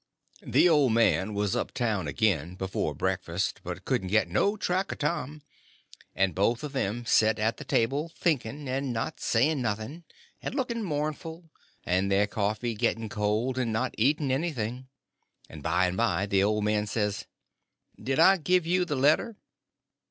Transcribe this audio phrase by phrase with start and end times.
[0.41, 5.43] The old man was uptown again before breakfast, but couldn't get no track of Tom;
[6.15, 10.03] and both of them set at the table thinking, and not saying nothing,
[10.41, 11.51] and looking mournful,
[11.85, 14.87] and their coffee getting cold, and not eating anything.
[15.47, 17.25] And by and by the old man says:
[18.01, 19.37] "Did I give you the letter?"